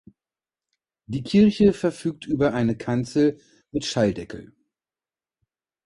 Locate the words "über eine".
2.25-2.75